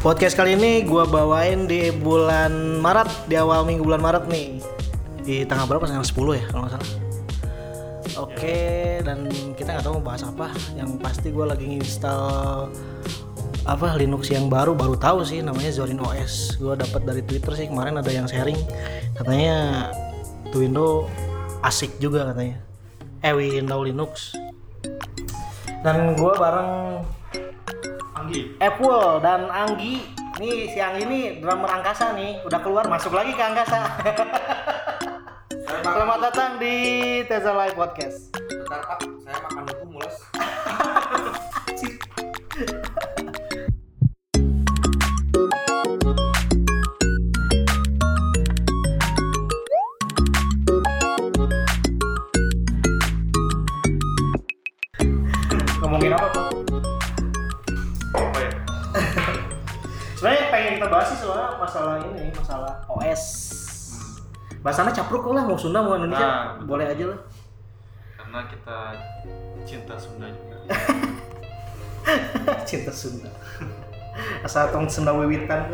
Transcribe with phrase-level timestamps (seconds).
[0.00, 4.56] Podcast kali ini gua bawain di bulan Maret, di awal minggu bulan Maret nih.
[5.20, 5.84] Di tanggal berapa?
[5.84, 6.90] Tanggal 10 ya kalau nggak salah.
[8.16, 8.56] Oke,
[9.04, 9.28] dan
[9.60, 10.56] kita nggak tahu mau bahas apa.
[10.72, 12.72] Yang pasti gua lagi install
[13.68, 16.56] apa Linux yang baru baru tahu sih namanya Zorin OS.
[16.56, 18.56] Gua dapat dari Twitter sih kemarin ada yang sharing
[19.20, 19.92] katanya
[20.56, 21.12] Windows
[21.60, 22.56] asik juga katanya.
[23.20, 24.32] Eh Windows Linux.
[25.84, 26.72] Dan gua bareng
[28.30, 28.46] Anggi.
[28.62, 30.06] Apple dan Anggi.
[30.38, 32.38] Nih siang ini drummer angkasa nih.
[32.46, 33.90] Udah keluar masuk lagi ke angkasa.
[35.82, 36.74] Selamat datang di
[37.26, 38.30] Teza Live Podcast.
[38.30, 39.02] Bentar pak,
[64.60, 66.20] bahasanya capruk lah mau Sunda mau Indonesia.
[66.20, 66.66] Nah, betul.
[66.68, 67.20] boleh aja lah.
[68.20, 68.78] Karena kita
[69.64, 70.56] cinta Sunda juga.
[72.68, 73.30] cinta Sunda.
[74.44, 75.72] Asal tong Sunda wiwitan.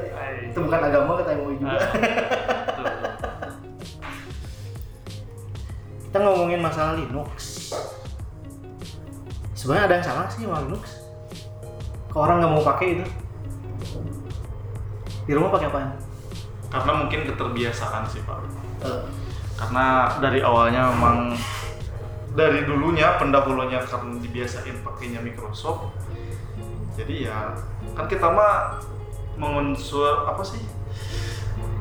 [0.51, 1.79] Itu bukan agama kata MUI juga.
[1.79, 1.91] Ah,
[2.79, 2.87] betul.
[6.07, 7.29] kita ngomongin masalah Linux.
[9.53, 11.03] Sebenarnya ada yang salah sih sama Linux?
[12.09, 13.05] Kalau orang nggak mau pakai itu?
[15.27, 16.06] Di rumah pakai apaan?
[16.77, 18.45] Karena mungkin keterbiasaan sih pak.
[18.85, 19.03] Eh,
[19.57, 21.33] Karena dari awalnya memang
[22.37, 25.97] dari dulunya pendahulunya karena dibiasain pakainya Microsoft.
[26.93, 27.57] Jadi ya
[27.97, 28.77] kan kita mah
[29.41, 30.61] mengunsur apa sih?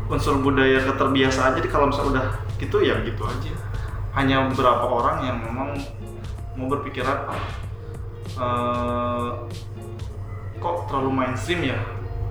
[0.06, 2.28] unsur budaya keterbiasaan jadi kalau misalnya udah
[2.62, 3.54] gitu ya gitu aja
[4.14, 5.74] hanya beberapa orang yang memang
[6.56, 7.26] mau berpikiran
[8.38, 9.30] eh,
[10.62, 11.80] kok terlalu mainstream ya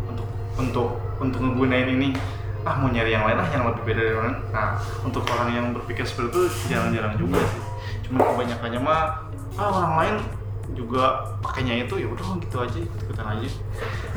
[0.07, 0.89] untuk untuk
[1.19, 2.09] untuk ngegunain ini
[2.65, 5.67] ah mau nyari yang lain ah yang lebih beda dari orang nah untuk orang yang
[5.77, 6.43] berpikir seperti itu
[6.73, 7.63] jarang-jarang juga sih.
[8.09, 9.01] Cuma kebanyakannya mah
[9.61, 10.15] ah orang lain
[10.73, 13.49] juga pakainya itu ya udah gitu aja ikut ikutan aja.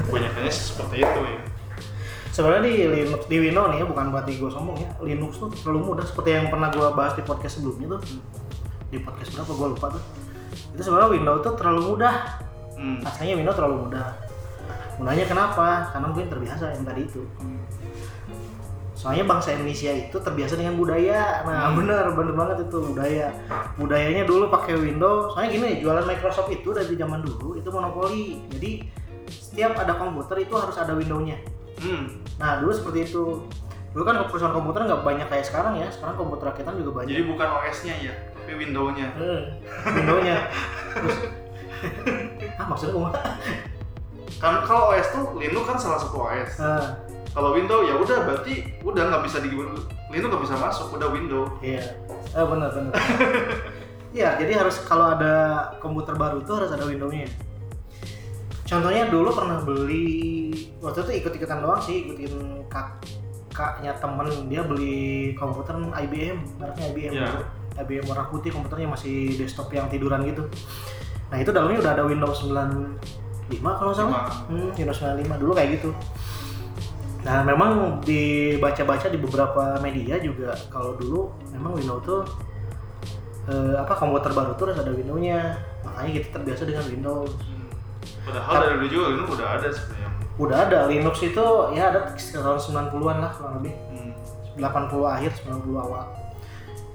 [0.08, 1.40] Kebanyakannya seperti itu ya.
[2.32, 4.90] Sebenarnya di Linux di Windows nih ya bukan berarti gue sombong ya.
[5.04, 8.02] Linux tuh terlalu mudah seperti yang pernah gue bahas di podcast sebelumnya tuh.
[8.94, 10.04] Di podcast berapa gue lupa tuh.
[10.78, 12.16] Itu sebenarnya Windows tuh terlalu mudah.
[12.78, 13.02] Hmm.
[13.02, 14.08] rasanya Windows terlalu mudah.
[15.02, 15.90] Munanya kenapa?
[15.90, 17.22] Karena mungkin terbiasa yang tadi itu.
[18.98, 21.46] Soalnya bangsa Indonesia itu terbiasa dengan budaya.
[21.46, 21.78] Nah, Hmm.
[21.78, 23.30] bener, bener banget itu budaya.
[23.78, 25.32] Budayanya dulu pakai Windows.
[25.32, 28.42] Soalnya gini, jualan Microsoft itu dari zaman dulu itu monopoli.
[28.50, 28.90] Jadi
[29.30, 31.38] setiap ada komputer itu harus ada Windows-nya.
[31.78, 32.26] Hmm.
[32.36, 33.46] Nah, dulu seperti itu.
[33.94, 35.88] Dulu kan perusahaan komputer nggak banyak kayak sekarang ya.
[35.88, 37.14] Sekarang komputer rakitan juga banyak.
[37.14, 39.42] jadi bukan OS-nya ya tapi Windows-nya Hmm,
[39.92, 40.38] Windows-nya.
[40.96, 41.18] Terus,
[42.60, 43.12] ah maksudnya
[44.38, 46.96] kan kalau OS tuh Linux kan salah satu OS Nah,
[47.38, 51.54] kalau Windows ya udah berarti udah nggak bisa di Linux nggak bisa masuk udah Windows
[51.62, 51.86] Iya,
[52.34, 52.94] eh, benar benar.
[54.10, 55.34] Iya, jadi harus kalau ada
[55.78, 57.30] komputer baru itu harus ada Windows-nya.
[58.66, 60.50] Contohnya dulu pernah beli
[60.82, 62.66] waktu itu ikut-ikutan doang sih, ikutin
[63.54, 67.12] kakaknya temen dia beli komputer IBM, mereknya IBM.
[67.14, 67.22] Iya.
[67.22, 67.40] gitu.
[67.78, 70.50] IBM warna putih komputernya masih desktop yang tiduran gitu.
[71.30, 74.26] Nah itu dalamnya udah ada Windows 95 kalau salah.
[74.50, 75.94] Hmm, Windows 95 dulu kayak gitu.
[77.28, 82.24] Nah, memang dibaca-baca di beberapa media juga kalau dulu memang Windows tuh
[83.52, 85.60] eh, apa komputer baru tuh harus ada Windows-nya.
[85.84, 87.36] Makanya kita terbiasa dengan Windows.
[88.24, 91.46] padahal dari dulu juga Linux udah ada sebenarnya Udah ada Linux itu
[91.76, 92.60] ya ada sekitar tahun
[92.92, 93.74] 90-an lah kurang lebih.
[93.76, 94.12] hmm.
[94.60, 94.64] 80
[95.04, 96.06] akhir 90 awal.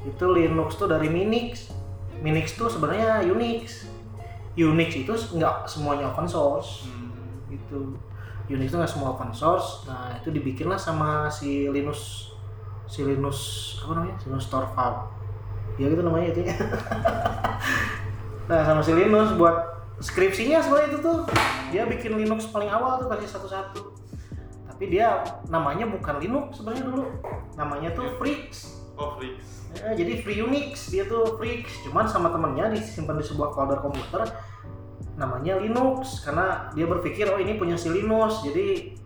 [0.09, 1.69] Itu Linux tuh dari Minix.
[2.25, 3.85] Minix tuh sebenarnya Unix.
[4.57, 6.89] Unix itu nggak semuanya open source.
[6.89, 7.13] Hmm.
[7.53, 8.01] itu
[8.51, 9.87] Unix itu nggak semua open source.
[9.87, 12.35] Nah itu dibikinlah sama si Linus
[12.91, 13.41] si Linus
[13.85, 14.17] apa namanya?
[14.27, 14.97] Linus Torvald.
[15.79, 16.43] Ya gitu namanya itu.
[18.43, 21.25] Nah sama si Linus buat skripsinya sebenarnya itu tuh
[21.71, 23.95] dia bikin Linux paling awal tuh versi satu-satu.
[24.67, 27.07] Tapi dia namanya bukan Linux sebenarnya dulu.
[27.55, 28.83] Namanya tuh Freaks.
[28.99, 30.93] Oh Flix Eh, jadi free Unix.
[30.93, 31.73] Dia tuh Freaks.
[31.89, 34.29] Cuman sama temennya disimpan di sebuah folder komputer
[35.23, 38.99] namanya Linux karena dia berpikir oh ini punya si Linus jadi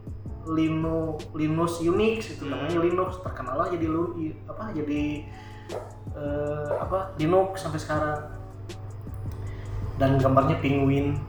[0.48, 2.56] Linux Linux Unix itu Hmm.
[2.56, 3.86] namanya Linux terkenal lah jadi
[4.48, 5.28] apa jadi
[6.16, 8.32] eh, apa Linux sampai sekarang
[10.00, 11.20] dan gambarnya penguin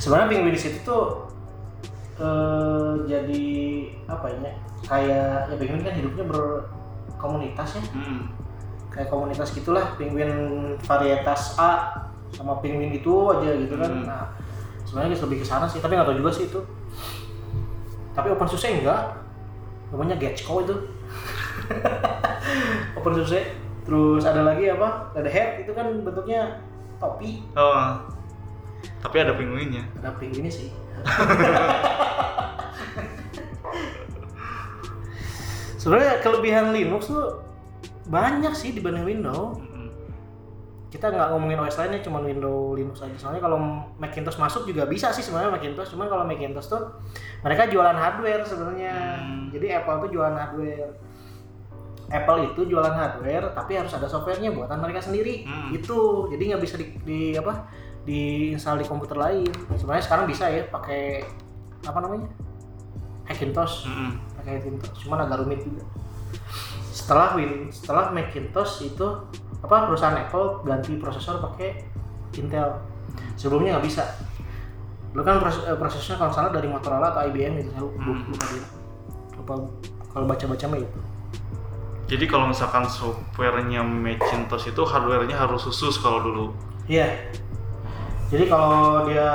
[0.00, 1.28] sebenarnya penguin di situ tuh
[2.18, 3.46] eh, jadi
[4.08, 4.52] apa ya
[4.88, 8.20] kayak ya penguin kan hidupnya berkomunitas ya hmm.
[8.88, 10.32] kayak komunitas gitulah penguin
[10.80, 11.99] varietas A
[12.30, 14.06] sama penguin itu aja gitu kan Hmm.
[14.06, 14.24] nah
[14.84, 16.60] sebenarnya lebih ke sana sih tapi nggak tahu juga sih itu
[18.10, 19.16] tapi OpenSUSE enggak
[19.90, 20.74] namanya Getchko itu
[22.98, 23.40] OpenSUSE
[23.82, 26.62] terus ada lagi apa Red Hat itu kan bentuknya
[26.98, 27.96] topi Oh.
[29.00, 29.84] Tapi ada pinguinnya.
[30.00, 30.68] ada ini sih
[35.80, 37.40] sebenarnya kelebihan Linux tuh
[38.10, 39.56] banyak sih dibanding Windows.
[40.90, 43.14] Kita nggak ngomongin OS lainnya cuma Windows Linux aja.
[43.14, 43.62] Soalnya kalau
[43.96, 46.82] Macintosh masuk juga bisa sih sebenarnya Macintosh cuman kalau Macintosh tuh
[47.46, 48.94] mereka jualan hardware sebenarnya.
[49.22, 49.46] Hmm.
[49.54, 50.90] jadi Apple tuh jualan hardware.
[52.10, 55.46] Apple itu jualan hardware tapi harus ada softwarenya buatan mereka sendiri.
[55.46, 55.70] Hmm.
[55.70, 57.70] itu jadi nggak bisa di, di apa
[58.02, 59.50] diinstal di komputer lain.
[59.78, 61.22] Sebenarnya sekarang bisa ya pakai
[61.86, 62.26] apa namanya?
[63.30, 64.18] Hackintosh Mm-mm.
[64.42, 65.86] pakai Hackintosh cuman agak rumit juga.
[66.90, 69.06] Setelah Win setelah Macintosh itu
[69.60, 71.84] apa perusahaan Apple ganti prosesor pakai
[72.32, 72.80] Intel.
[73.34, 74.04] Sebelumnya nggak bisa.
[75.10, 78.22] Dulu kan proses, eh, prosesnya kalau salah dari Motorola atau IBM gitu saya lupa, Hmm.
[78.24, 78.64] lupa dia.
[79.34, 79.52] Lupa
[80.08, 81.00] kalau baca-baca mah itu.
[82.06, 86.46] Jadi kalau misalkan softwarenya Macintosh itu hardwarenya harus khusus kalau dulu.
[86.86, 87.06] iya.
[88.30, 89.26] Jadi kalau dia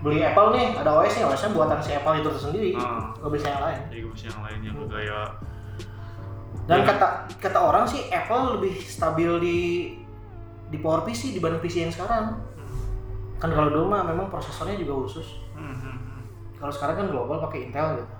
[0.00, 3.12] beli Apple nih ada OS nya OS nya buatan si Apple itu sendiri Hmm.
[3.14, 3.80] nggak bisa yang lain.
[3.88, 5.26] Jadi bisa yang lainnya kayak
[6.66, 6.86] Dan Ya.
[6.90, 7.06] kata
[7.38, 9.58] kata orang sih Apple lebih stabil di
[10.66, 12.34] di Power PC dibanding PC yang sekarang.
[13.38, 15.46] Kan kalau dulu mah memang prosesornya juga khusus.
[15.54, 16.26] Hmm.
[16.58, 18.14] Kalau sekarang kan global pakai Intel gitu.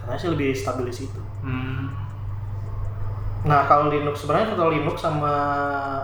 [0.00, 1.20] Katanya sih lebih stabil di situ.
[1.44, 1.92] Hmm.
[3.44, 5.34] Nah kalau Linux sebenarnya kalau Linux sama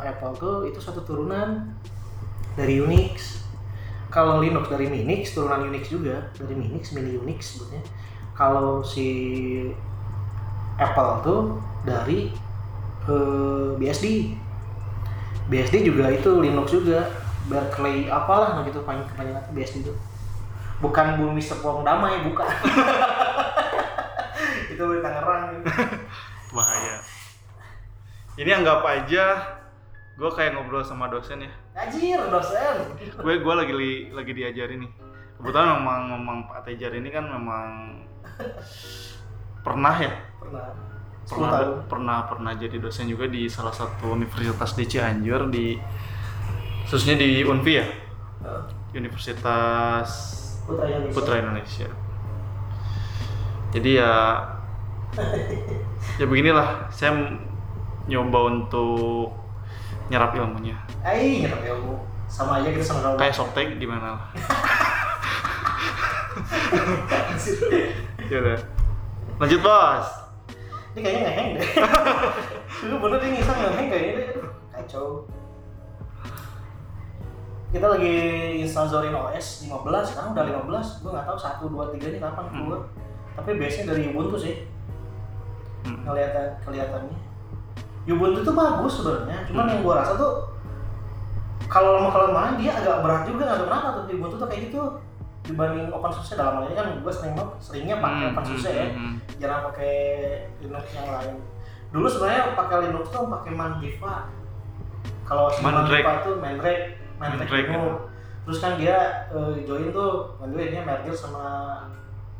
[0.04, 1.72] Apple tuh itu satu turunan
[2.52, 3.40] dari Unix.
[4.12, 7.80] Kalau Linux dari Minix turunan Unix juga dari Minix mini Unix sebutnya.
[8.36, 9.08] Kalau si
[10.80, 11.40] Apple tuh
[11.84, 12.32] dari
[13.04, 14.32] eh, BSD.
[15.52, 17.04] BSD juga itu Linux juga.
[17.40, 19.92] Berkeley apalah nah gitu paling kepanjangan BSD itu.
[20.80, 22.46] Bukan bumi sepong damai bukan.
[24.72, 25.60] itu di Tangerang.
[26.56, 26.96] Bahaya.
[28.38, 29.24] Ini anggap aja
[30.16, 31.52] gue kayak ngobrol sama dosen ya.
[31.76, 32.76] Anjir, dosen.
[33.18, 34.92] Gue gue lagi li- lagi diajarin nih.
[35.40, 37.68] Kebetulan memang memang Pak Tejar ini kan memang
[39.60, 40.66] pernah ya Pernah.
[41.22, 41.70] 10 pernah tahun.
[41.86, 45.78] pernah pernah jadi dosen juga di salah satu universitas di Cianjur di
[46.84, 47.86] khususnya di Unpi ya.
[48.90, 50.08] Universitas
[50.66, 51.14] Putra Indonesia.
[51.14, 51.88] Putra Indonesia
[53.70, 54.12] jadi ya
[56.18, 57.14] ya beginilah saya
[58.06, 59.30] nyoba untuk
[60.08, 61.94] nyerap ilmunya Ai, nyerap ilmu.
[62.26, 63.14] Sama aja kita sama-sama.
[63.14, 64.22] kayak softtek gimana lah
[68.30, 68.58] ya udah
[69.40, 70.06] lanjut bos
[70.90, 71.68] Ini kayaknya ngeheng deh.
[72.82, 74.28] Dulu bener dia ngisang ngeheng kayaknya deh.
[74.74, 75.22] Kacau.
[77.70, 78.14] Kita lagi
[78.58, 81.06] install Zorin OS 15, sekarang udah 15.
[81.06, 82.80] Gue nggak tahu 1, 2, 3 nya kapan keluar.
[83.38, 84.66] Tapi base-nya dari Ubuntu sih.
[85.86, 86.02] Hmm.
[86.02, 87.18] Kelihatan kelihatannya.
[88.10, 89.70] Ubuntu tuh bagus sebenarnya, cuman Hmm.
[89.70, 90.32] yang gua rasa tuh
[91.70, 94.82] kalau lama kelamaan dia agak berat juga nggak kenapa tuh Ubuntu tuh kayak gitu
[95.40, 98.86] dibanding OpenSUSE dalam hal ini kan gue sering banget seringnya pakai Hmm, OpenSUSE hmm, ya.
[98.92, 99.94] hmm, jarang pakai
[100.60, 101.36] Linux yang lain.
[101.90, 104.14] Dulu sebenarnya pakai Linux tuh pakai Mandiva
[105.24, 106.04] kalau si Mandrake.
[106.04, 106.84] Mandiva itu Mandrake
[107.18, 107.88] Mandrake Mandrake, Linux.
[107.88, 107.98] ya.
[108.40, 108.96] terus kan dia
[109.30, 111.44] eh, join tuh joinnya merger sama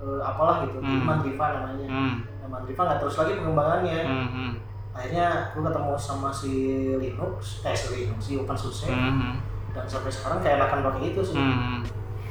[0.01, 0.79] eh, apalah gitu.
[0.79, 1.03] Hmm.
[1.03, 1.87] Mandiva namanya.
[1.89, 4.01] Hmm, nah, Mandiva nggak terus lagi pengembangannya.
[4.05, 4.51] Hmm, hmm,
[4.91, 6.53] akhirnya gue ketemu sama si
[6.99, 9.35] Linux eh si Linux si OpenSUSE hmm, hmm,
[9.71, 11.39] dan sampai sekarang kayak enakan pakai itu sih.
[11.39, 11.81] Hmm, hmm.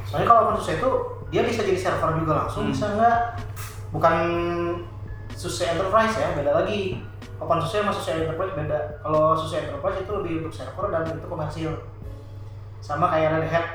[0.09, 0.89] Soalnya kalau OpenSUSE itu
[1.29, 2.73] dia bisa jadi server juga langsung, Hmm.
[2.73, 3.17] bisa nggak?
[3.93, 4.15] Bukan
[5.37, 7.05] SUSE Enterprise ya, beda lagi.
[7.37, 8.79] OpenSUSE sama SUSE Enterprise beda.
[8.99, 11.71] Kalau SUSE Enterprise itu lebih untuk server dan itu komersil.
[12.81, 13.65] Sama kayak Red Hat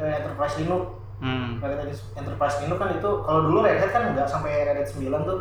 [0.00, 0.96] eh, Enterprise Linux.
[1.20, 1.60] Hmm.
[1.60, 4.88] Red Hat Enterprise Linux kan itu kalau dulu Red Hat kan nggak sampai Red Hat
[4.88, 5.40] 9 tuh.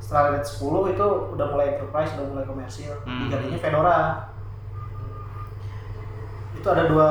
[0.00, 2.96] Setelah Red Hat 10 itu udah mulai enterprise, udah mulai komersil.
[3.04, 3.28] Hmm.
[3.28, 3.98] Digantinya Fedora.
[6.56, 7.10] Itu ada dua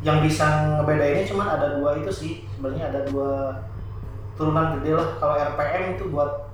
[0.00, 3.50] yang bisa ngebedainnya cuman ada dua itu sih sebenarnya ada dua
[4.34, 6.46] turunan gede lah kalau RPM itu buat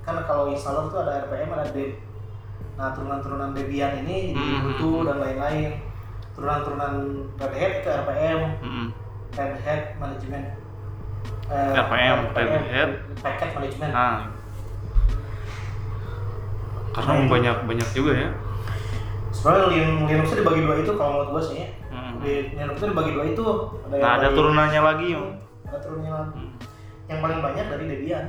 [0.00, 1.92] kan kalau installer itu ada RPM ada Dev
[2.74, 4.60] nah turunan-turunan Debian ini jadi Hmm.
[4.72, 5.76] Ubuntu dan lain-lain
[6.32, 6.92] turunan-turunan
[7.36, 8.86] Red Hat itu RPM hmm.
[9.30, 10.46] Red Hat Management
[11.50, 12.90] Eh, RPM, Red Hat.
[13.20, 14.30] Packet Management Nah,
[16.90, 18.28] karena banyak banyak juga ya.
[19.30, 21.58] sebenarnya Lin- Linux itu dibagi dua itu kalau menurut gua sih.
[21.60, 21.79] Hmm.
[22.20, 23.44] Di itu dibagi dua itu
[23.82, 25.28] ada yang Nah, ada dari- turunannya lagi, Om.
[25.64, 26.54] ada turunannya lagi Hmm.
[27.06, 28.24] yang paling banyak dari Debian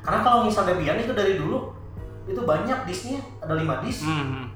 [0.00, 1.72] karena kalau misal Debian itu dari dulu
[2.24, 4.50] itu banyak disknya ada 5 disk Hmm.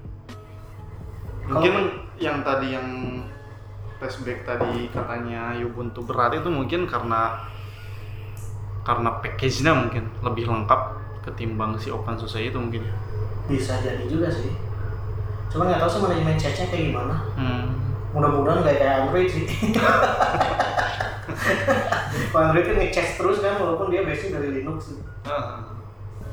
[1.47, 1.75] Mungkin
[2.17, 2.87] yang tadi yang
[3.97, 7.43] flashback tadi katanya Ubuntu berat itu mungkin karena
[8.81, 10.81] karena package-nya mungkin lebih lengkap
[11.21, 12.81] ketimbang si OpenSUSE itu mungkin
[13.45, 14.55] bisa jadi juga sih
[15.49, 17.67] cuma nggak tahu sih manajemen cache kayak gimana Hmm.
[18.11, 19.47] Mudah-mudahan nggak kayak Android sih.
[22.31, 24.99] Kalau Android kan nge-cache terus kan walaupun dia base dari Linux sih.
[25.26, 25.62] Ah.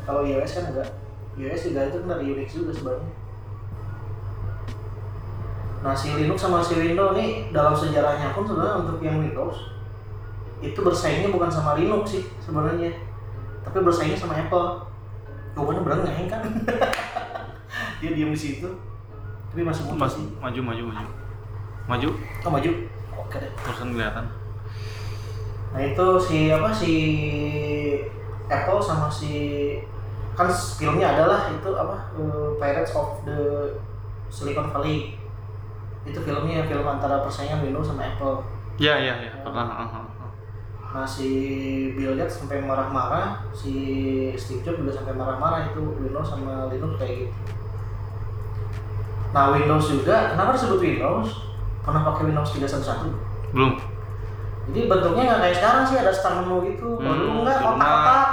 [0.08, 0.90] kalau iOS kan enggak.
[1.36, 3.12] iOS juga itu kan dari Unix juga sebenarnya.
[5.84, 9.76] Nah si Linux sama si Windows nih dalam sejarahnya pun sebenarnya untuk yang Windows
[10.64, 12.96] itu bersaingnya bukan sama Linux sih sebenarnya
[13.68, 14.88] tapi bersaingnya sama Apple.
[15.58, 16.42] Benar nggak kan?
[18.00, 18.70] Dia diam di situ
[19.52, 20.26] tapi masih sih.
[20.38, 21.27] maju maju maju
[21.88, 22.10] maju
[22.44, 22.72] oh maju
[23.16, 24.28] oke deh terusan kelihatan
[25.68, 26.94] Nah itu si apa si
[28.48, 29.34] Apple sama si
[30.38, 33.74] kan filmnya adalah itu apa eh, Pirates of the
[34.32, 35.18] Silicon Valley
[36.08, 38.40] itu filmnya film antara persaingan Windows sama Apple.
[38.80, 40.32] ya ya ya pernah ah, ah, ah.
[40.88, 41.28] Nah si
[41.98, 43.74] Bill Gates sampai marah-marah, si
[44.40, 47.38] Steve Jobs juga sampai marah-marah itu Windows sama Linux kayak gitu.
[49.36, 51.28] Nah Windows juga, kenapa disebut Windows?
[51.88, 53.16] Pernah pakai Windows 311?
[53.48, 53.72] belum
[54.68, 57.00] Jadi bentuknya nggak kayak sekarang sih ada start menu gitu.
[57.00, 57.56] Kalau Hmm, dulu rumah.
[57.64, 58.28] kotak-kotak.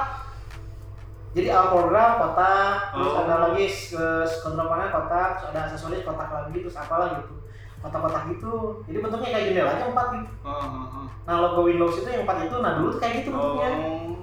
[1.30, 3.20] Jadi all program kotak, terus Oh.
[3.22, 4.06] ada lagi ke
[4.40, 7.34] kontrol panel kotak, terus ada aksesoris kotak lagi, terus apalah gitu.
[7.78, 8.54] Kotak-kotak gitu.
[8.84, 10.30] Jadi bentuknya kayak jendela aja empat gitu.
[10.42, 11.06] Ah, ah, ah.
[11.24, 13.70] Nah logo Windows itu yang empat itu, nah dulu kayak gitu bentuknya.
[13.70, 14.14] oh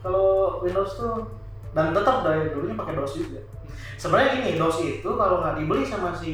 [0.00, 0.28] Kalau
[0.62, 1.14] Windows tuh
[1.72, 3.40] dan tetap dari dulunya pakai DOS juga.
[3.96, 6.32] Sebenarnya gini, DOS itu kalau nggak dibeli sama si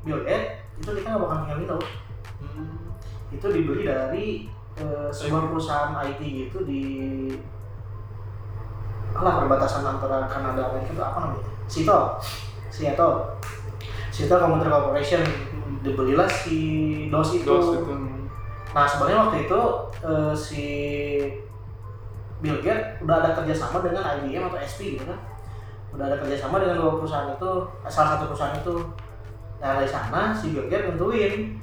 [0.00, 1.88] Bill Gates, itu kita nggak bakal punya Windows
[2.38, 2.94] Hmm.
[3.34, 4.26] itu dibeli dari
[4.78, 7.26] eh, sebuah perusahaan IT gitu di
[9.10, 11.46] alah perbatasan antara Kanada Amerika itu apa namanya?
[11.66, 12.04] Seattle.
[12.70, 13.14] Seattle.
[14.14, 15.22] Seattle Computer Corporation.
[15.82, 16.58] Dibelilah si
[17.10, 17.50] DOS itu.
[17.50, 17.94] DOS itu.
[18.70, 19.60] Nah sebenarnya waktu itu
[20.06, 20.64] eh, si
[22.38, 25.18] Bill Gates udah ada kerjasama dengan IBM atau SP gitu kan.
[25.90, 27.50] Udah ada kerjasama dengan dua perusahaan itu
[27.82, 28.74] eh, salah satu perusahaan itu
[29.58, 31.58] nah dari sana si Gates nentuin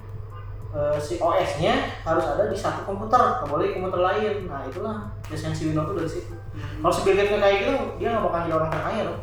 [0.75, 4.35] eh, si OS-nya harus ada di satu komputer nggak boleh komputer lain.
[4.51, 6.35] Nah itulah lisensi Windows tuh dari situ.
[6.55, 9.19] Kalau si Gates nggak kayak gitu dia nggak bakal jadi orang terkaya loh.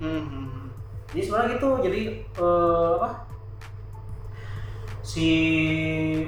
[0.00, 0.66] Hmm, hmm, hmm.
[1.12, 3.10] jadi sebenarnya gitu jadi eh, apa?
[5.04, 5.28] Si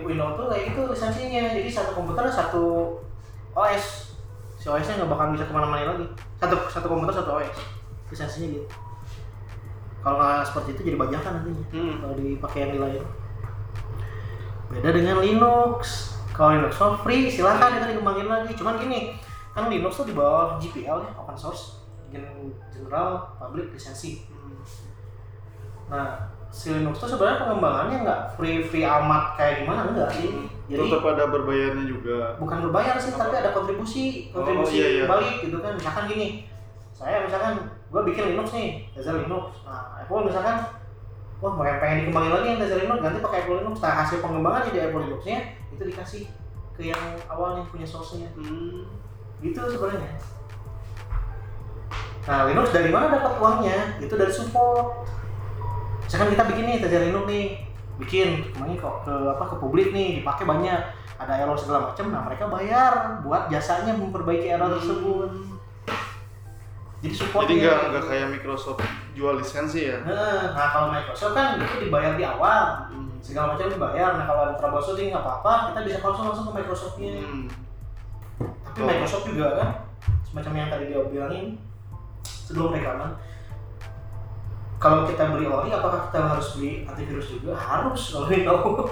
[0.05, 2.65] Windows tuh kayak gitu lisensinya jadi satu komputer satu
[3.57, 4.13] OS
[4.61, 6.05] si OS nya nggak bakal bisa ke mana-mana lagi.
[6.37, 7.57] Satu satu komputer satu OS
[8.13, 8.69] lisensinya gitu
[10.03, 11.95] kalau nggak seperti itu jadi bajakan nantinya Hmm.
[11.99, 13.03] kalau dipakai yang lain.
[14.69, 15.79] Beda dengan Linux.
[16.33, 18.53] Kalau Linux so free silahkan kita dikembangin lagi.
[18.53, 19.15] Cuman gini
[19.53, 24.25] kan Linux tuh di bawah GPL ya open source Gen- General Public Lisensi.
[25.87, 29.89] Nah si Linux tuh sebenarnya pengembangannya nggak free free amat kayak gimana?
[29.89, 30.29] Enggak sih.
[30.67, 32.19] Jadi tetap ada berbayarnya juga.
[32.41, 35.05] bukan berbayar sih tapi ada kontribusi kontribusi iya, iya.
[35.05, 35.77] balik gitu kan.
[35.77, 36.49] Misalkan gini
[36.93, 39.65] saya misalkan gue bikin Linux nih Tether Linux.
[39.65, 40.57] Nah Apple misalkan
[41.43, 43.77] wah pengen pengen dikembangin lagi yang Tether Linux ganti pakai Apple Linux.
[43.81, 45.39] Nah hasil pengembangannya di Apple Linuxnya
[45.73, 46.23] itu dikasih
[46.73, 48.29] ke yang awalnya punya source-nya.
[48.37, 48.89] Hmm.
[49.43, 50.07] gitu sebenarnya.
[52.31, 53.99] Nah Linux dari mana dapat uangnya?
[53.99, 55.11] Itu dari support.
[56.07, 57.45] Misalkan kita bikin nih Tether Linux nih
[58.01, 60.81] bikin kemarin kok ke apa ke publik nih dipakai banyak
[61.21, 65.31] ada error segala macam nah mereka bayar buat jasanya memperbaiki error tersebut
[67.03, 68.79] jadi support jadi nggak nggak kayak Microsoft
[69.19, 69.99] jual lisensi ya?
[70.07, 72.87] Nah, nah kalau Microsoft kan itu dibayar di awal.
[73.19, 74.15] Segala macam dibayar.
[74.15, 77.13] Nah kalau ada troubleshooting nggak apa-apa kita bisa langsung langsung ke Microsoftnya.
[77.19, 77.47] Hmm.
[78.39, 78.89] tapi Oh.
[78.89, 79.71] Microsoft juga kan
[80.23, 81.47] semacam yang tadi dia bilangin
[82.25, 83.13] sebelum rekaman
[84.83, 87.55] kalau kita beli ori apakah kita harus beli antivirus juga?
[87.55, 88.91] Harus kalau Windows.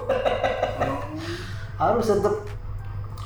[1.80, 2.34] Harus tetap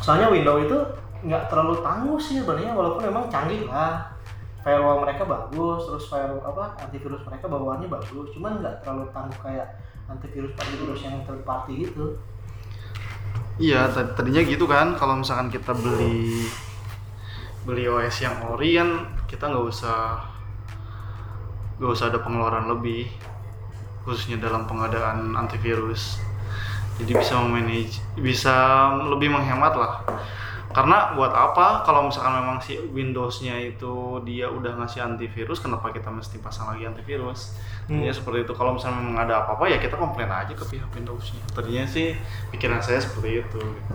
[0.01, 0.79] soalnya Windows itu
[1.27, 4.14] nggak terlalu tangguh sih sebenarnya walaupun memang canggih lah
[4.65, 9.69] firewall mereka bagus terus firewall apa antivirus mereka bawaannya bagus cuman nggak terlalu tangguh kayak
[10.09, 12.17] antivirus antivirus yang third party gitu
[13.55, 14.99] Iya, tad- tadinya gitu kan.
[14.99, 16.43] Kalau misalkan kita beli
[17.63, 20.27] beli OS yang ori kan kita nggak usah
[21.79, 23.07] nggak usah ada pengeluaran lebih
[24.03, 26.19] khususnya dalam pengadaan antivirus.
[26.99, 28.55] Jadi bisa memanage, bisa
[29.07, 30.03] lebih menghemat lah.
[30.75, 36.11] Karena buat apa kalau misalkan memang si Windows-nya itu dia udah ngasih antivirus, kenapa kita
[36.11, 37.55] mesti pasang lagi antivirus?
[37.87, 38.03] Hmm.
[38.03, 38.53] Ya seperti itu.
[38.53, 41.41] Kalau misalnya memang ada apa-apa ya kita komplain aja ke pihak Windows-nya.
[41.49, 42.19] Tadinya sih
[42.51, 43.63] pikiran saya seperti itu.
[43.63, 43.95] gitu.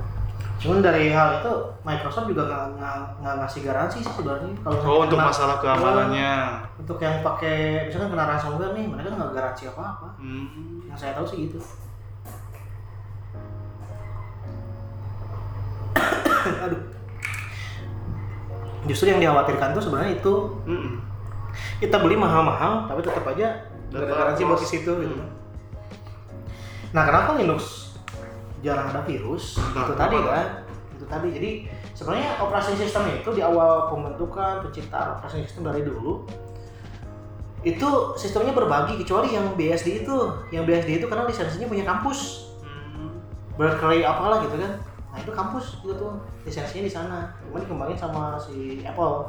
[0.60, 5.32] Cuman dari hal itu Microsoft juga nggak ngasih garansi sih sebenarnya kalau Oh untuk kena-
[5.32, 6.34] masalah keamanannya.
[6.78, 10.84] untuk yang pakai misalkan kena ransomware nih mereka nggak garansi apa apa Hmm.
[10.84, 11.60] yang saya tahu sih gitu
[16.66, 16.82] aduh.
[18.88, 21.04] Justru yang dikhawatirkan tuh sebenarnya itu Mm-mm.
[21.84, 25.16] kita beli mahal-mahal tapi tetap aja nggak ada garansi buat situ gitu.
[25.18, 25.34] Hmm.
[26.94, 27.94] nah kenapa Linux
[28.62, 29.58] jarang ada virus?
[29.74, 30.48] Nah, itu tadi kan?
[30.98, 31.28] Itu tadi.
[31.34, 31.52] Jadi
[31.98, 36.26] sebenarnya operasi sistem itu di awal pembentukan penciptaan operasi sistem dari dulu
[37.60, 40.18] itu sistemnya berbagi kecuali yang BSD itu.
[40.54, 42.52] Yang BSD itu karena lisensinya punya kampus.
[42.64, 43.20] Hmm.
[43.60, 46.14] Berkeley apalah gitu kan nah itu kampus gitu tuh
[46.46, 47.20] lisensinya di sana.
[47.42, 49.26] Cuma dikembangin sama si Apple.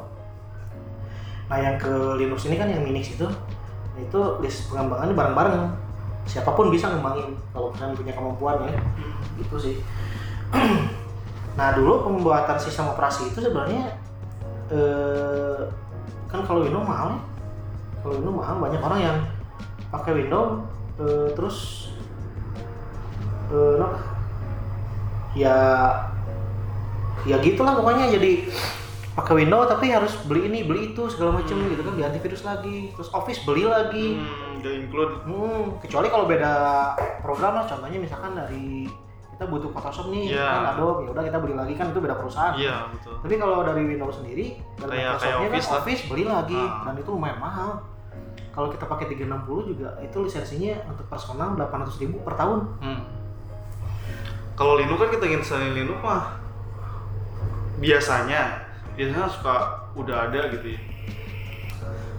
[1.49, 3.27] Nah yang ke Linux ini kan yang Minix itu.
[3.27, 5.57] Nah itu lis pengembangannya bareng-bareng.
[6.29, 8.79] Siapa pun bisa ngembangin kalau kalian punya kemampuan ya.
[9.41, 9.75] Gitu sih.
[11.51, 13.91] Nah dulu pembuatan sistem operasi itu sebenarnya
[14.71, 15.67] eh,
[16.31, 17.19] kan kalau Windows mahal
[17.99, 19.17] kalau Windows mahal banyak orang yang
[19.91, 20.63] pakai Windows
[20.95, 21.57] eh, terus
[23.51, 23.75] eh,
[25.33, 25.57] ya
[27.21, 28.49] ya gitulah pokoknya jadi
[29.11, 32.89] pakai Windows tapi harus beli ini beli itu segala macam gitu kan di antivirus lagi
[32.91, 35.13] terus Office beli lagi Hmm, udah include.
[35.25, 36.53] Hmm, kecuali kalau beda
[37.19, 38.85] program lah, contohnya misalkan dari
[39.31, 40.45] kita butuh Photoshop nih, Iya.
[40.45, 42.53] kan Adobe, ya udah kita beli lagi kan itu beda perusahaan.
[42.53, 43.15] Iya betul.
[43.19, 44.45] Tapi kalau dari Windows sendiri,
[44.77, 45.77] dari Kayak- Microsoftnya kayak kan Office lah.
[45.77, 46.81] Office beli lagi Ah.
[46.85, 47.69] dan itu lumayan mahal.
[48.51, 52.59] Kalau kita pakai 360 juga itu lisensinya untuk personal 800 ribu per tahun.
[52.79, 53.01] Hmm.
[54.61, 56.37] Kalau Linux kan kita nginstalin Linux mah
[57.81, 58.61] biasanya
[58.93, 59.55] biasanya suka
[59.97, 60.81] udah ada gitu ya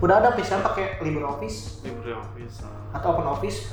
[0.03, 2.67] Udah ada bisa pakai LibreOffice LibreOffice.
[2.91, 3.71] Atau OpenOffice.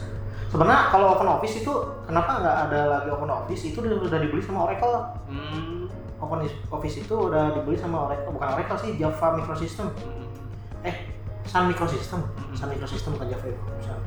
[0.54, 1.74] Sebenarnya kalau OpenOffice itu
[2.06, 4.94] kenapa nggak ada lagi OpenOffice itu udah udah dibeli sama Oracle.
[5.26, 5.90] Hmm.
[6.20, 9.88] Open Office itu udah dibeli sama Oracle, bukan Oracle sih, Java Microsystem.
[9.98, 10.86] Hmm.
[10.86, 11.10] eh
[11.48, 12.54] Sun Microsystem Mhm.
[12.54, 14.03] Sun Microsystem bukan Java perusahaan.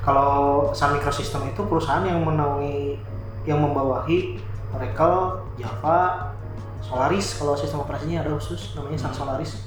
[0.00, 0.32] kalau
[0.72, 2.96] Sun Microsystem itu perusahaan yang menaungi
[3.44, 4.36] yang membawahi
[4.70, 6.30] Oracle Java
[6.80, 7.34] Solaris.
[7.34, 9.66] Kalau sistem operasinya ada khusus namanya Sun Solaris.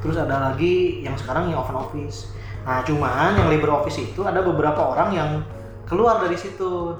[0.00, 2.32] Terus ada lagi yang sekarang yang Open Office.
[2.64, 5.30] Nah cuman yang LibreOffice itu ada beberapa orang yang
[5.84, 6.96] keluar dari situ.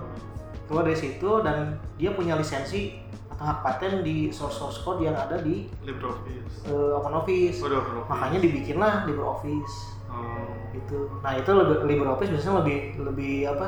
[0.65, 2.97] Keluar dari situ dan dia punya lisensi
[3.29, 6.65] atau hak paten di source source code yang ada di LibreOffice.
[6.65, 8.09] eh, OpenOffice Udah LibreOffice.
[8.09, 9.77] makanya dibikinlah LibreOffice.
[10.09, 10.47] Oh.
[10.71, 11.11] gitu.
[11.21, 13.67] Nah itu Libre- LibreOffice biasanya lebih lebih apa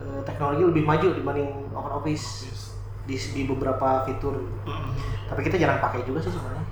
[0.00, 2.60] eh, teknologi lebih maju dibanding OpenOffice Yes.
[3.04, 4.38] di, di beberapa fitur.
[4.66, 4.92] Hmm.
[5.30, 6.64] tapi kita jarang pakai juga sih sebenarnya.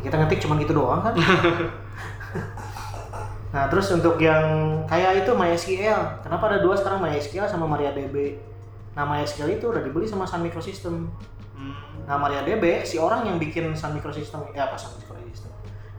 [0.00, 1.14] Kita ngetik cuma gitu doang kan?
[3.46, 4.44] Nah terus untuk yang
[4.84, 6.20] kayak itu MySQL.
[6.20, 8.36] Kenapa ada dua sekarang MySQL sama MariaDB?
[8.92, 11.08] Nah MySQL itu udah dibeli sama Sun Microsystem.
[11.56, 12.04] Hmm.
[12.04, 15.16] Nah MariaDB si orang yang bikin Sun Microsystem ya apa Sun Microsystem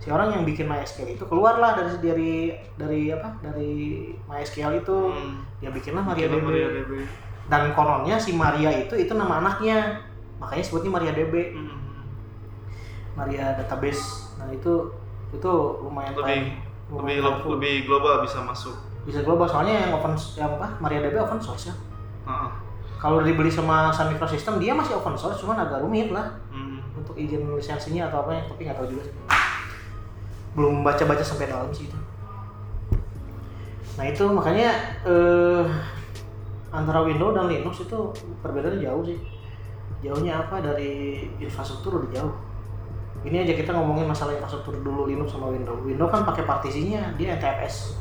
[0.08, 2.32] si orang yang bikin MySQL itu keluarlah dari dari
[2.80, 3.72] dari apa dari
[4.24, 5.44] MySQL itu Hmm.
[5.60, 6.92] dia bikinlah MariaDB MariaDB.
[7.46, 10.00] dan kononnya si Maria itu itu nama anaknya
[10.38, 11.76] makanya sebutnya MariaDB Hmm.
[13.16, 14.96] Maria Database nah itu
[15.30, 15.52] itu
[15.84, 16.56] lumayan Lebih time-
[16.88, 17.52] lebih lumayan powerful.
[17.54, 18.76] lebih global bisa masuk.
[19.04, 21.76] bisa global soalnya yang open yang apa MariaDB open source ya
[22.24, 22.50] Heeh.
[22.96, 26.80] kalau dibeli sama Sun Microsystem dia masih open source cuman agak rumit lah Hmm.
[26.96, 29.16] untuk izin lisensinya atau apa ya tapi nggak tahu juga sih
[30.58, 31.98] belum baca-baca sampai dalam sih itu.
[33.98, 34.74] Nah itu makanya
[35.06, 35.64] eh,
[36.74, 38.00] antara Windows dan Linux itu
[38.42, 39.18] perbedaannya jauh sih.
[40.02, 40.58] Jauhnya apa?
[40.60, 42.34] Dari infrastruktur udah jauh.
[43.22, 45.82] Ini aja kita ngomongin masalah infrastruktur dulu Linux sama Windows.
[45.82, 47.98] Windows kan pakai partisinya dia NTFS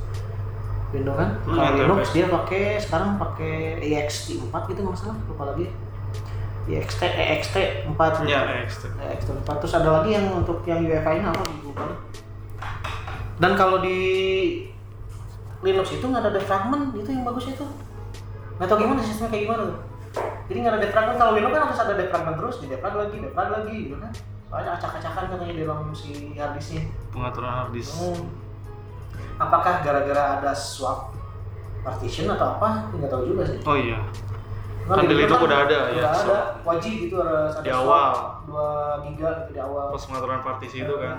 [0.92, 1.30] Windows kan?
[1.44, 1.76] Hmm, kalau.
[1.76, 5.68] Linux dia pakai sekarang pakai ext 4 gitu nggak salah lupa lagi.
[6.66, 8.84] Ext ext 4 Ya, XT.
[9.12, 11.44] ext 4 terus ada lagi yang untuk yang UEFI nya apa?
[11.64, 11.84] Lupa.
[13.36, 13.98] Dan kalau di
[15.64, 17.66] Linux itu nggak ada defragment itu yang bagusnya itu
[18.56, 19.78] nggak tahu gimana sistemnya kayak gimana tuh
[20.46, 23.48] jadi nggak ada defragment kalau Windows kan harus ada defragment terus di defrag lagi defrag
[23.52, 24.12] lagi gitu kan
[24.46, 27.98] soalnya acak-acakan katanya di dalam si harddisknya Pengaturan hard disk.
[27.98, 28.30] Hmm.
[29.36, 31.12] Apakah gara-gara ada swap
[31.82, 32.88] partition atau apa?
[32.94, 33.58] Nggak tahu juga sih.
[33.66, 34.00] Oh iya.
[34.86, 36.14] Cuma Kan di Linux udah ada, udah ya, ada.
[36.14, 36.44] swap.
[36.62, 38.10] Wajib gitu ada, ada Di awal.
[38.46, 39.86] 2 giga gitu di awal.
[39.92, 41.18] Pas pengaturan partisi itu kan.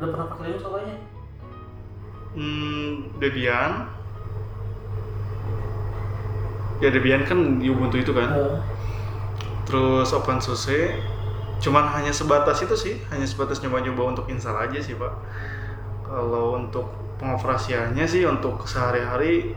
[0.00, 0.96] Udah pernah pakai Linux apanya?
[2.32, 3.72] Hmm, Debian.
[6.80, 8.32] Ya Debian kan Ubuntu itu kan.
[8.32, 8.56] Eh,
[9.68, 10.96] Terus OpenSUSE.
[11.60, 15.12] Cuman hanya sebatas itu sih, hanya sebatas nyoba-nyoba untuk install aja sih pak.
[16.08, 16.88] Kalau untuk
[17.20, 19.52] pengoperasiannya sih untuk sehari-hari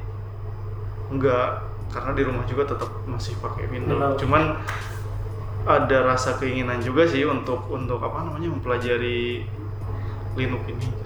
[1.08, 3.96] enggak, karena di rumah juga tetap masih pakai Windows.
[3.96, 4.20] Windows.
[4.20, 4.44] Cuman
[5.64, 9.48] ada rasa keinginan juga sih untuk untuk apa namanya mempelajari
[10.34, 10.82] Linux ini.
[10.82, 11.06] Gitu.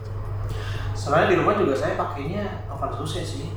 [0.94, 3.48] Sebenarnya di rumah juga saya pakainya OpenSUSE sih.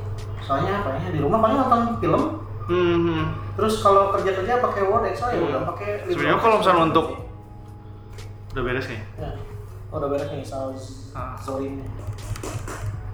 [0.44, 1.08] Soalnya apa ya?
[1.10, 2.22] Di rumah paling nonton film,
[2.70, 3.24] Hmm, hmm.
[3.58, 6.14] terus kalau kerja kerja pakai Word Excel ya udah pakai Hmm.
[6.14, 7.06] sebenarnya kalau misalnya untuk
[8.54, 9.30] udah beres nih ya.
[9.90, 10.70] oh, udah beres nih soal
[11.10, 11.34] Ah.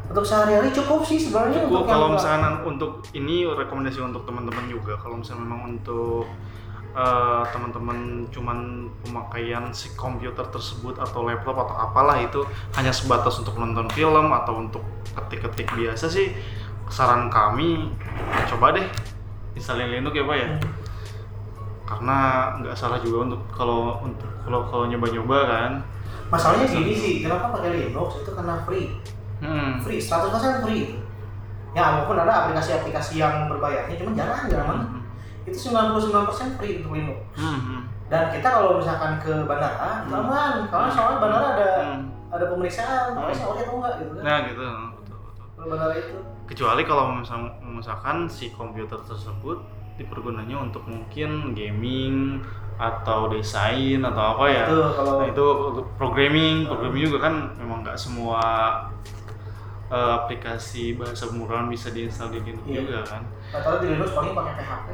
[0.06, 4.94] Untuk sehari-hari cukup sih sebenarnya Cukup untuk kalau misalnya untuk ini rekomendasi untuk teman-teman juga
[5.00, 6.28] kalau misalnya memang untuk
[6.96, 12.40] eh, teman-teman cuman pemakaian si komputer tersebut atau laptop atau apalah itu
[12.74, 14.82] hanya sebatas untuk nonton film atau untuk
[15.12, 16.32] ketik-ketik biasa sih.
[16.88, 17.92] Saran kami
[18.48, 18.86] coba deh
[19.52, 20.48] installin Linux ya pak ya.
[21.86, 22.18] Karena
[22.62, 25.72] nggak salah juga untuk kalau untuk kalau kalau nyoba-nyoba kan.
[26.32, 28.24] Masalahnya gini sih kenapa pakai Linux?
[28.24, 28.96] Itu karena free.
[29.36, 29.84] Hmm.
[29.84, 30.96] free 100% free.
[30.96, 31.06] Itu
[31.76, 34.88] ya walaupun ada aplikasi-aplikasi yang berbayarnya cuman jarang jarang banget.
[34.88, 34.95] Hmm.
[35.46, 37.56] Itu 99% free untuk Linux Hmm.
[37.56, 37.80] hmm.
[38.06, 40.52] dan kita kalau misalkan ke bandara itu aman.
[40.66, 42.02] Karena soalnya bandara ada Hmm.
[42.28, 43.14] ada pemeriksaan.
[43.14, 43.26] Hmm.
[43.26, 44.22] OS ori atau enggak gitu kan?
[44.22, 44.62] Nah gitu.
[44.62, 45.46] Betul betul.
[45.54, 46.16] Kalau bandara itu.
[46.46, 49.58] Kecuali kalau misal- misalkan si komputer tersebut
[49.96, 52.38] dipergunanya untuk mungkin gaming
[52.76, 54.64] atau desain atau apa ya.
[54.68, 58.42] Itu kalau nah itu untuk programming programming juga kan memang nggak semua
[59.86, 62.80] eh, aplikasi bahasa pemrograman bisa diinstal di Linux Iya.
[62.80, 63.22] juga kan?
[63.52, 64.86] Atau di Linux paling pakai PHP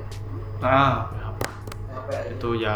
[0.61, 1.09] nah
[1.91, 2.29] PHP aja.
[2.31, 2.75] itu ya.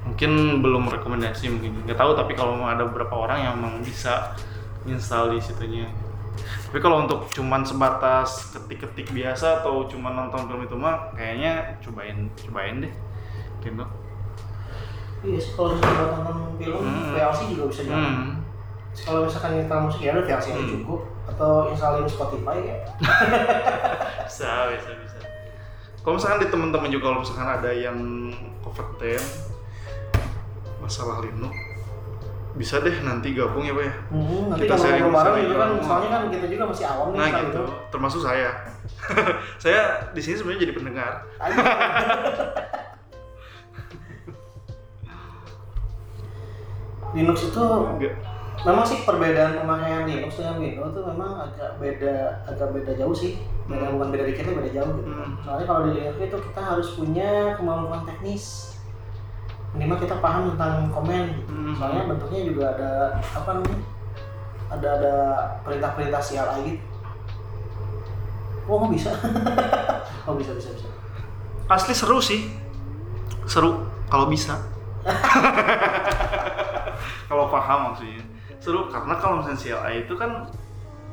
[0.00, 1.84] Mungkin belum rekomendasi mungkin.
[1.84, 4.32] Nggak tahu tapi kalau ada beberapa orang yang memang bisa
[4.84, 5.84] install di situnya.
[6.38, 12.30] Tapi kalau untuk cuman sebatas ketik-ketik biasa atau cuman nonton film itu mah kayaknya cobain
[12.38, 12.94] cobain deh
[13.60, 13.84] gitu.
[15.18, 17.10] Iya sih kalau nonton film Hmm.
[17.12, 18.30] VLC juga bisa jalan hmm.
[18.98, 20.68] Kalau misalkan install musik ya udah aja Hmm.
[20.72, 22.76] cukup atau installin Spotify ya
[24.26, 25.16] bisa bisa bisa
[26.00, 27.96] kalau misalkan di teman-teman juga kalau misalkan ada yang
[28.60, 29.20] kompeten
[30.78, 31.52] masalah Linux
[32.56, 35.84] bisa deh nanti gabung ya pak ya hmm, nanti Kita sharing bareng juga kan itu.
[35.84, 37.62] soalnya kan kita juga masih awam nih Nah gitu, itu.
[37.88, 38.50] termasuk saya.
[39.62, 41.12] saya di sini sebenarnya jadi pendengar.
[47.14, 48.14] Linux itu Enggak.
[48.58, 53.38] Memang sih perbedaan pemakaian Linux dengan Windows itu memang agak beda agak beda jauh sih
[53.70, 53.92] beda Hmm.
[53.94, 55.08] bukan beda dikit beda jauh gitu.
[55.08, 55.30] Hmm.
[55.44, 58.74] soalnya kalau di Linux itu kita harus punya kemampuan teknis
[59.76, 61.52] minimal kita paham tentang komen gitu.
[61.52, 61.74] Hmm.
[61.76, 62.90] soalnya bentuknya juga ada
[63.22, 63.78] apa namanya
[64.68, 65.14] ada ada
[65.62, 66.84] perintah-perintah CLI gitu
[68.68, 69.10] oh nggak bisa
[70.28, 70.88] oh bisa bisa bisa
[71.68, 72.48] Asli seru sih,
[73.44, 74.56] seru kalau bisa.
[77.28, 78.24] kalau paham maksudnya.
[78.58, 80.50] Seru karena kalau misalnya CLI itu kan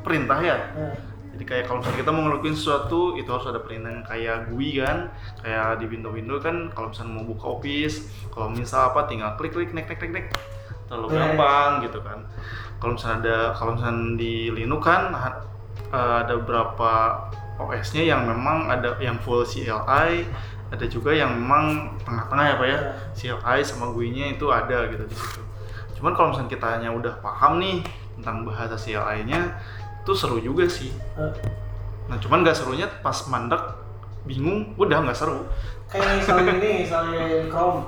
[0.02, 0.58] perintah ya.
[0.74, 0.96] Nah,
[1.36, 4.80] Jadi kayak kalau misalnya kita mau ngelakuin sesuatu itu harus ada perintah yang kayak GUI
[4.80, 5.12] kan,
[5.44, 9.76] kayak di Windows kan kalau misalnya mau buka Office, kalau misal apa tinggal klik klik
[9.76, 10.26] nek nek nek nek,
[10.88, 11.36] terlalu Iya.
[11.36, 12.24] gampang gitu kan.
[12.80, 15.12] Kalau misalnya ada kalau misalnya di Linux kan
[15.92, 16.92] eh, ada beberapa
[17.60, 20.24] OS-nya yang memang ada yang full CLI,
[20.72, 22.80] ada juga yang memang tengah-tengah ya pak ya,
[23.12, 25.44] CLI sama GUI-nya itu ada gitu di situ.
[25.96, 27.80] Cuman kalau misalnya kita hanya udah paham nih
[28.16, 29.56] tentang bahasa CLI-nya,
[30.00, 30.92] itu seru juga sih.
[31.16, 31.32] eh,
[32.06, 33.58] Nah cuman nggak serunya pas mandek
[34.24, 35.46] bingung udah nggak seru.
[35.86, 37.82] kayak misalnya ini misalnya Chrome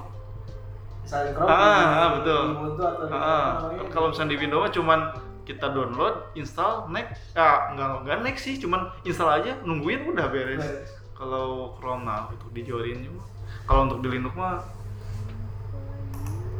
[1.02, 2.44] misalnya Chrome Ah, ah, betul.
[2.52, 5.00] Ubuntu atau Ah, namanya, kalau misalnya di Windows cuman
[5.44, 10.60] kita download, install, next, ah nggak nggak next sih, cuman install aja, nungguin udah beres.
[10.60, 10.90] Beres.
[11.14, 13.24] Kalau Chrome nah itu dijorin juga.
[13.66, 14.62] Kalau untuk di Linux mah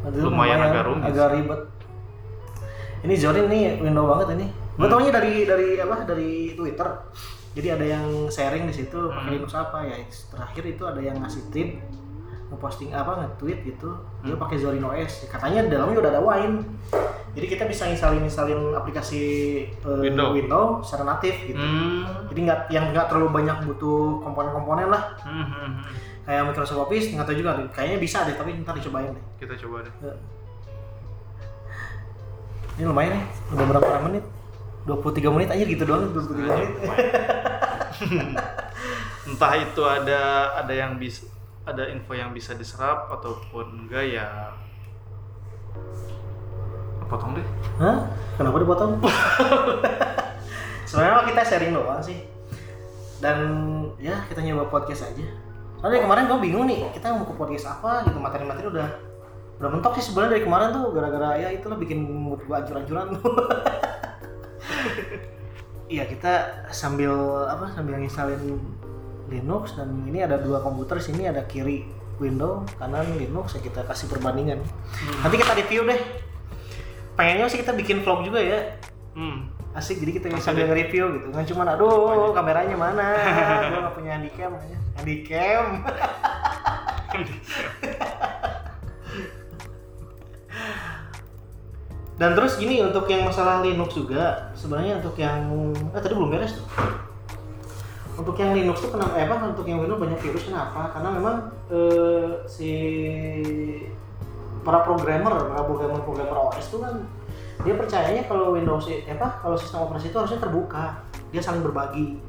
[0.08, 1.62] Aduh, lumayan agak rumit agak ribet.
[2.98, 4.48] Ini Zorin nih window banget ini.
[4.74, 4.94] Gue Hmm.
[4.94, 6.88] taunya dari dari apa dari Twitter.
[7.54, 9.34] Jadi ada yang sharing di situ pakai Hmm.
[9.34, 9.98] Linux apa ya.
[10.06, 11.70] Terakhir itu ada yang ngasih tip
[12.48, 13.90] ngeposting apa nge-tweet gitu.
[14.24, 14.40] Dia Hmm.
[14.40, 16.58] pakai Zorin OS katanya di dalamnya udah ada Wine.
[17.34, 19.22] Jadi kita bisa installin installin aplikasi
[19.70, 20.34] eh, Windows.
[20.34, 21.60] Windows secara natif gitu.
[21.60, 25.14] Hmm, jadi nggak yang nggak terlalu banyak butuh komponen-komponen lah.
[25.22, 25.94] Hmm, hmm, hmm.
[26.28, 27.68] Kayak Microsoft Office nggak tahu juga nih.
[27.72, 29.94] kayaknya bisa deh tapi ntar dicobain deh kita coba deh.
[32.78, 33.24] ini lumayan nih
[33.56, 34.24] udah berapa menit
[34.84, 36.72] 23 menit aja gitu doang 23 menit
[39.28, 41.28] Entah itu ada ada yang bisa
[41.68, 44.56] ada info yang bisa diserap ataupun enggak ya
[47.12, 47.48] potong deh.
[47.80, 48.08] Hah?
[48.40, 49.04] Kenapa dipotong?
[50.88, 52.24] Sebenarnya kita sharing doang sih
[53.20, 53.38] dan
[54.00, 55.26] ya kita nyoba podcast aja
[55.78, 58.88] Soalnya kemarin gue bingung nih kita mau ke podcast apa gitu materi-materi udah
[59.58, 63.14] udah mentok sih sebenarnya dari kemarin tuh gara-gara ya itulah bikin mood gue ancur-ancuran
[65.88, 66.34] Iya kita
[66.76, 67.16] sambil
[67.48, 68.60] apa sambil nginstalin
[69.32, 71.88] Linux dan ini ada dua komputer sini ada kiri
[72.20, 74.60] Windows kanan Linux ya kita kasih perbandingan.
[75.24, 76.00] Nanti kita review deh.
[77.16, 78.60] Pengennya sih kita bikin vlog juga ya.
[79.16, 79.48] Hmm.
[79.78, 81.28] Asik jadi kita bisa nge-review gitu.
[81.30, 83.14] Nggak cuma aduh kameranya mana?
[83.70, 84.78] Gue nggak punya handycam aja.
[84.98, 85.66] Handycam.
[92.18, 96.58] Dan terus gini untuk yang masalah Linux juga sebenarnya untuk yang eh tadi belum beres
[96.58, 96.66] tuh.
[98.18, 100.90] Untuk yang Linux tuh kenapa eh, apa untuk yang Windows banyak virus kenapa?
[100.98, 102.74] Karena memang eh, si
[104.66, 107.06] para programmer para programmer programmer OS tuh kan
[107.66, 112.22] dia percayanya kalau Windows eh, apa kalau sistem operasi itu harusnya terbuka dia saling berbagi.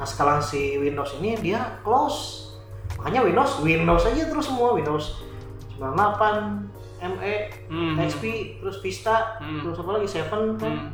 [0.00, 2.52] Nah sekarang si Windows ini dia close.
[2.96, 5.20] Makanya Windows Windows aja terus semua Windows
[5.76, 6.70] 98
[7.02, 7.34] ME
[7.66, 7.98] Hmm.
[7.98, 8.22] XP
[8.62, 9.60] terus Vista Hmm.
[9.60, 10.70] terus apa lagi 7 kan?
[10.72, 10.90] Hmm.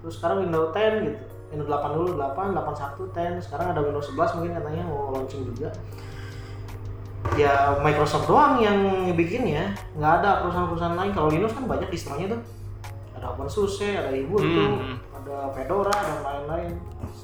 [0.00, 1.18] terus sekarang Windows 10 gitu.
[1.52, 5.68] Windows 8 dulu 8 81 10 sekarang ada Windows 11 mungkin katanya mau launching juga.
[7.38, 8.78] Ya Microsoft doang yang
[9.14, 11.12] bikinnya nggak ada perusahaan-perusahaan lain.
[11.14, 12.40] Kalau Linux kan banyak distronya tuh
[13.22, 14.98] ada OpenSUSE ada Ubuntu Hmm.
[15.14, 16.74] ada Fedora dan lain-lain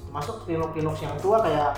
[0.07, 1.75] termasuk Linux Linux yang tua kayak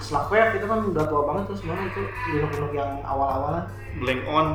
[0.00, 2.02] Slackware itu kan udah tua banget tuh sebenarnya itu
[2.32, 3.64] Linux Linux yang awal-awalan
[4.00, 4.48] blank on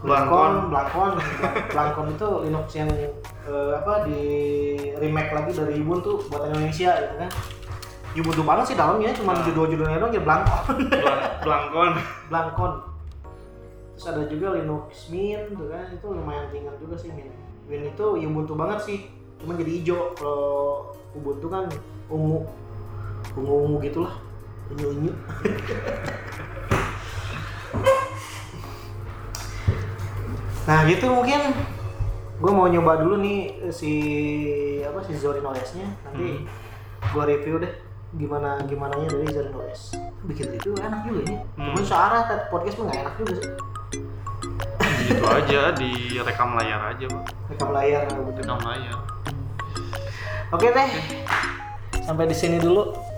[0.00, 1.16] Blancon, Blancon,
[1.72, 4.20] Blancon itu Linux yang eh, apa di
[4.94, 7.30] remake lagi dari Ubuntu buatan Indonesia gitu kan.
[8.14, 9.40] Ubuntu banget sih dalamnya, cuma Ah.
[9.42, 11.92] judul-judulnya doang ya Blancon, Blank- blankon
[12.28, 12.72] Blancon.
[13.96, 17.32] Terus ada juga Linux Mint tuh kan, itu lumayan ringan juga sih Mint.
[17.64, 18.98] Mint itu Ubuntu banget sih,
[19.40, 20.12] cuma jadi hijau.
[20.16, 21.64] Kalau Ubuntu kan
[22.12, 22.44] ungu,
[23.36, 24.14] ungu-ungu gitulah,
[24.72, 25.12] unyu-unyu.
[30.64, 31.52] Nah gitu mungkin.
[32.40, 33.92] Gue mau nyoba dulu nih si
[34.80, 36.48] apa si Zorin OS-nya nanti
[37.12, 37.68] gue review deh.
[38.16, 39.92] Gimana gimana nya dari Zorin OS
[40.24, 41.36] bikin review enak juga ini.
[41.56, 41.72] Hmm.
[41.72, 43.48] cuman searah podcast mah nggak enak juga sih
[45.04, 47.24] gitu aja di rekam layar aja pak.
[47.52, 48.32] Rekam layar betul.
[48.40, 48.98] rekam layar.
[50.52, 50.88] Oke deh
[52.04, 53.12] sampai di sini dulu.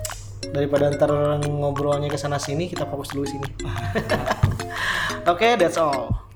[0.47, 1.11] Daripada ntar
[1.43, 3.47] ngobrolnya ke sana sini kita fokus dulu sini.
[5.31, 6.26] Oke that's all